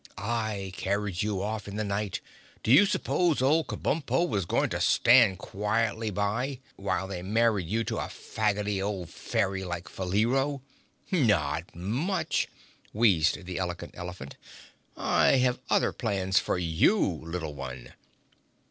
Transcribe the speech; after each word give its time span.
I 0.17 0.73
carried 0.75 1.21
you 1.21 1.43
off 1.43 1.67
in 1.67 1.75
the 1.75 1.83
night. 1.83 2.21
Did 2.63 2.71
you 2.73 2.87
suppose 2.87 3.39
old 3.39 3.67
Kabumpo 3.67 4.27
was 4.27 4.47
going 4.47 4.71
to 4.71 4.81
stand 4.81 5.37
quietly 5.37 6.09
by 6.09 6.57
while 6.75 7.07
they 7.07 7.21
married 7.21 7.67
you 7.67 7.83
to 7.83 7.99
a 7.99 8.07
faggotty 8.09 8.81
old 8.83 9.09
fairy 9.11 9.63
like 9.63 9.87
Faleero? 9.87 10.61
Not 11.11 11.75
much," 11.75 12.47
wheezed 12.93 13.45
the 13.45 13.59
Elegant 13.59 13.93
Elephant. 13.95 14.37
"I 14.97 15.33
have 15.33 15.59
other 15.69 15.91
plans 15.91 16.39
for 16.39 16.57
you, 16.57 16.97
little 16.97 17.53
one!" 17.53 17.93